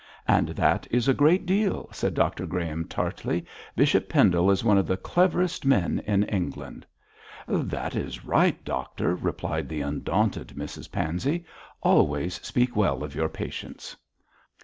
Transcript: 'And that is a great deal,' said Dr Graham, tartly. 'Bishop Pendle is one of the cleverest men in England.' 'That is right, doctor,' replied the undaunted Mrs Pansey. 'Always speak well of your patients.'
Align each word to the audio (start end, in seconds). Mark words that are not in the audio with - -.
'And 0.27 0.47
that 0.49 0.87
is 0.89 1.07
a 1.07 1.13
great 1.13 1.45
deal,' 1.45 1.87
said 1.91 2.15
Dr 2.15 2.47
Graham, 2.47 2.85
tartly. 2.85 3.45
'Bishop 3.75 4.09
Pendle 4.09 4.49
is 4.49 4.63
one 4.63 4.79
of 4.79 4.87
the 4.87 4.97
cleverest 4.97 5.63
men 5.63 6.01
in 6.07 6.23
England.' 6.23 6.87
'That 7.47 7.95
is 7.95 8.25
right, 8.25 8.65
doctor,' 8.65 9.13
replied 9.15 9.69
the 9.69 9.81
undaunted 9.81 10.53
Mrs 10.57 10.91
Pansey. 10.91 11.45
'Always 11.83 12.41
speak 12.43 12.75
well 12.75 13.03
of 13.03 13.13
your 13.13 13.29
patients.' 13.29 13.95